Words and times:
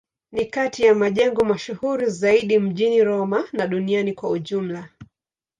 Ni 0.31 0.45
kati 0.45 0.83
ya 0.83 0.95
majengo 0.95 1.45
mashuhuri 1.45 2.05
zaidi 2.09 2.59
mjini 2.59 3.03
Roma 3.03 3.43
na 3.53 3.67
duniani 3.67 4.13
kwa 4.13 4.29
ujumla. 4.29 4.89